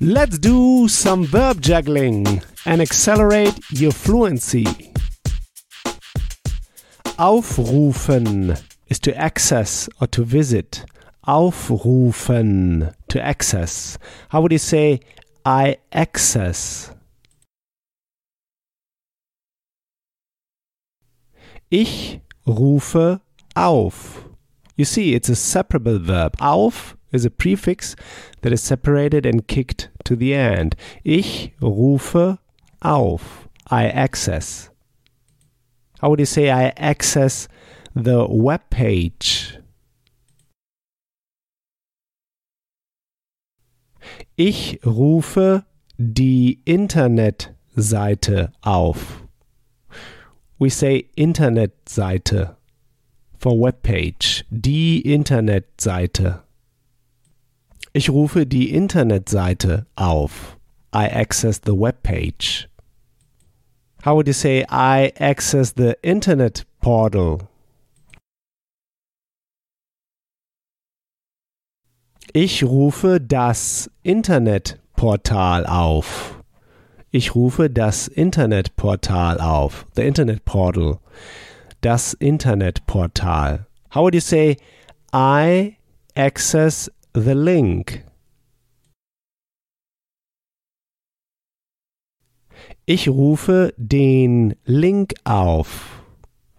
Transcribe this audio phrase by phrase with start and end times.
[0.00, 4.64] Let's do some verb juggling and accelerate your fluency.
[7.16, 10.84] Aufrufen is to access or to visit.
[11.28, 13.96] Aufrufen, to access.
[14.30, 14.98] How would you say
[15.46, 16.90] I access?
[21.70, 23.20] Ich rufe
[23.54, 24.24] auf.
[24.76, 26.34] You see, it's a separable verb.
[26.40, 27.96] Auf is a prefix
[28.42, 30.76] that is separated and kicked to the end.
[31.04, 32.38] Ich rufe
[32.82, 33.48] auf.
[33.70, 34.70] I access.
[36.00, 37.48] How would you say I access
[37.94, 39.58] the web page?
[44.36, 45.64] Ich rufe
[45.98, 49.22] die Internetseite auf.
[50.58, 52.56] We say Internetseite
[53.38, 54.44] for web page.
[54.50, 56.43] Die Internetseite.
[57.96, 60.58] Ich rufe die Internetseite auf.
[60.92, 62.68] I access the web page.
[64.04, 67.48] How would you say I access the internet portal?
[72.32, 76.42] Ich rufe das Internetportal auf.
[77.12, 79.86] Ich rufe das Internetportal auf.
[79.94, 80.98] The Internet Portal.
[81.80, 83.66] Das Internetportal.
[83.94, 84.56] How would you say
[85.12, 85.76] I
[86.16, 88.04] access the link?
[92.86, 96.02] Ich rufe den Link auf.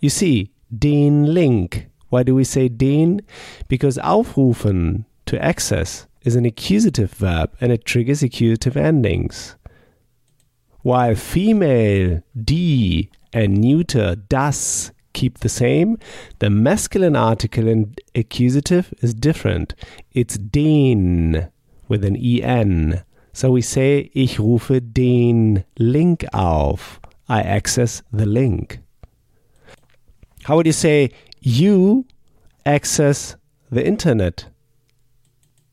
[0.00, 1.88] You see, den Link.
[2.10, 3.22] Why do we say den?
[3.68, 9.56] Because aufrufen to access is an accusative verb and it triggers accusative endings.
[10.82, 14.91] While female, die, and neuter, das,
[15.22, 15.96] keep the same,
[16.40, 19.72] the masculine article in accusative is different.
[20.10, 21.48] It's den
[21.86, 23.04] with an en.
[23.32, 27.00] So we say, ich rufe den Link auf.
[27.28, 28.80] I access the link.
[30.42, 32.04] How would you say, you
[32.66, 33.36] access
[33.70, 34.46] the internet?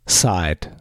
[0.05, 0.71] site?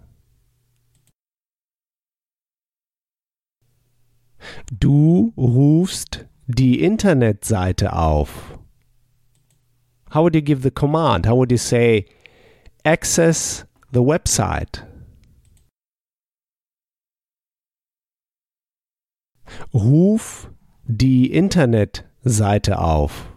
[4.70, 8.57] Du rufst die Internetseite auf.
[10.10, 11.26] How would you give the command?
[11.26, 12.06] How would you say
[12.84, 14.84] access the website?
[19.72, 20.50] Ruf
[20.86, 23.28] die Internetseite auf.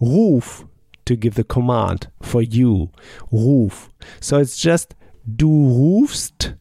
[0.00, 0.66] Ruf
[1.04, 2.90] to give the command for you.
[3.30, 3.90] Ruf.
[4.20, 4.94] So it's just
[5.26, 6.54] du rufst,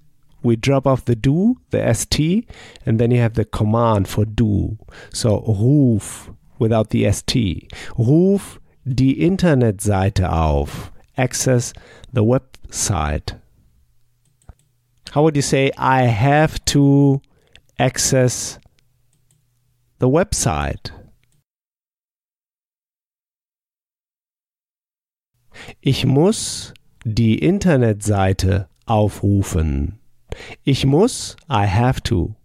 [0.43, 2.45] we drop off the du, the st,
[2.85, 4.77] and then you have the command for du.
[5.13, 6.29] So ruf
[6.59, 7.71] without the st.
[7.97, 10.91] Ruf die Internetseite auf.
[11.17, 11.73] Access
[12.13, 13.39] the website.
[15.13, 17.21] How would you say I have to
[17.79, 18.59] access
[19.99, 20.91] the website?
[25.81, 26.73] Ich muss
[27.05, 29.99] die Internetseite aufrufen.
[30.65, 32.35] Ich muss, I have to.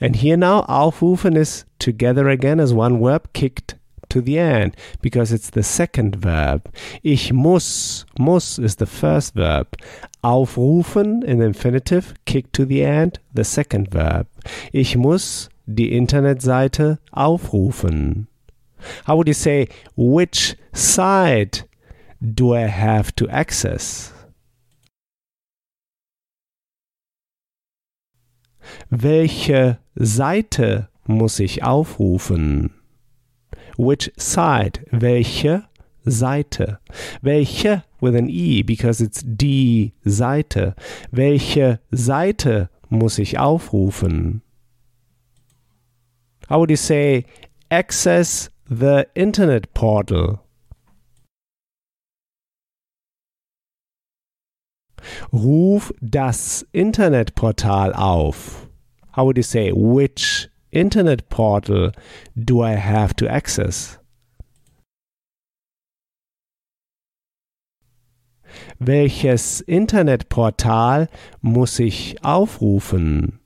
[0.00, 3.78] And here now, aufrufen is together again as one verb kicked
[4.10, 6.68] to the end because it's the second verb.
[7.02, 9.76] Ich muss, muss is the first verb.
[10.22, 14.26] Aufrufen in the infinitive, kicked to the end, the second verb.
[14.72, 18.26] Ich muss die Internetseite aufrufen.
[19.06, 21.64] How would you say, which site
[22.20, 24.12] do I have to access?
[28.90, 32.77] Welche Seite muss ich aufrufen?
[33.78, 34.84] Which side?
[34.90, 35.68] Welche
[36.04, 36.80] Seite?
[37.22, 40.74] Welche with an E because it's die Seite.
[41.12, 44.42] Welche Seite muss ich aufrufen?
[46.48, 47.24] How would you say
[47.70, 50.40] access the internet portal?
[55.32, 58.66] Ruf das Internetportal auf.
[59.14, 61.92] How would you say, which internet portal
[62.36, 63.98] do I have to access?
[68.78, 71.08] Welches Internetportal
[71.42, 73.38] muss ich aufrufen?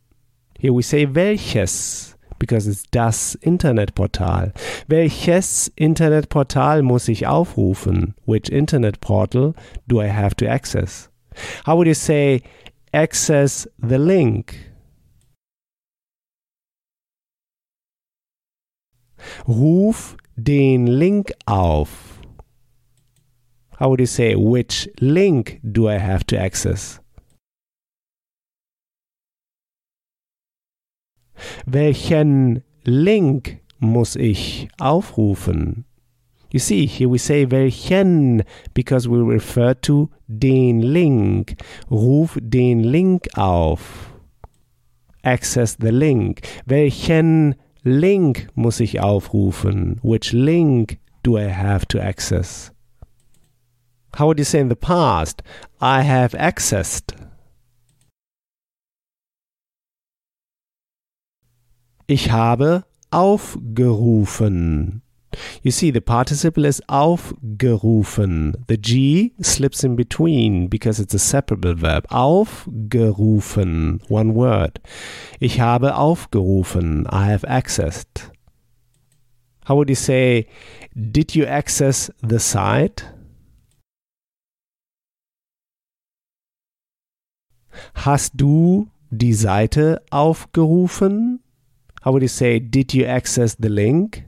[0.59, 4.53] Here we say welches because it's das Internetportal.
[4.89, 8.15] Welches Internetportal muss ich aufrufen?
[8.27, 9.55] Which internet portal
[9.87, 11.09] do I have to access?
[11.65, 12.43] How would you say
[12.93, 14.72] access the link?
[19.47, 22.21] Ruf den Link auf.
[23.79, 27.01] How would you say which link do I have to access?
[31.67, 35.85] Welchen Link muss ich aufrufen?
[36.53, 38.43] You see, here we say welchen
[38.75, 41.57] because we refer to den Link.
[41.91, 44.13] Ruf den Link auf.
[45.25, 46.43] Access the link.
[46.67, 47.55] Welchen
[47.85, 49.99] Link muss ich aufrufen?
[50.03, 52.71] Which link do I have to access?
[54.17, 55.43] How would you say in the past?
[55.81, 57.15] I have accessed.
[62.07, 65.02] Ich habe aufgerufen.
[65.63, 68.55] You see, the participle is aufgerufen.
[68.67, 72.07] The G slips in between because it's a separable verb.
[72.09, 74.81] Aufgerufen, one word.
[75.41, 77.07] Ich habe aufgerufen.
[77.11, 78.31] I have accessed.
[79.65, 80.49] How would you say,
[80.95, 83.05] did you access the site?
[87.95, 91.41] Hast du die Seite aufgerufen?
[92.03, 94.25] How would you say, did you access the link?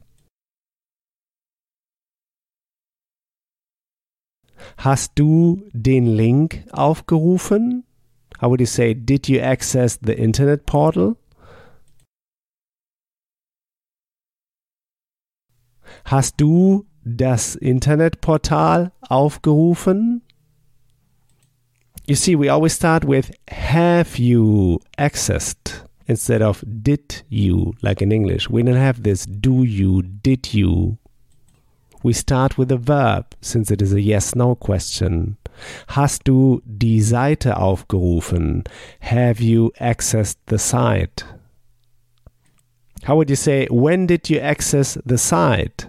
[4.76, 7.84] Hast du den Link aufgerufen?
[8.40, 11.16] How would you say, did you access the internet portal?
[16.05, 20.22] Hast du das Internetportal aufgerufen?
[22.06, 28.12] You see, we always start with have you accessed instead of did you, like in
[28.12, 28.50] English.
[28.50, 30.99] We don't have this do you, did you.
[32.05, 35.39] We start with a verb, since it is a yes no question.
[35.89, 38.67] Hast du die Seite aufgerufen?
[39.01, 41.25] Have you accessed the site?
[43.05, 45.87] How would you say, when did you access the site?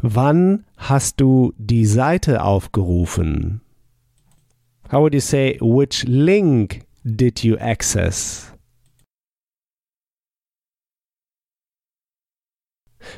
[0.00, 3.60] Wann hast du die Seite aufgerufen?
[4.88, 8.50] How would you say, which link did you access?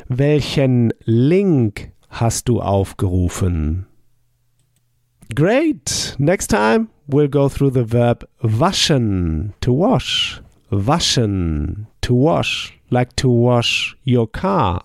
[0.08, 3.86] Welchen Link hast du aufgerufen?
[5.34, 6.16] Great!
[6.18, 10.42] Next time we'll go through the verb waschen, to wash.
[10.70, 14.84] Waschen, to wash, like to wash your car.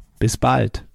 [0.21, 0.85] Bis bald.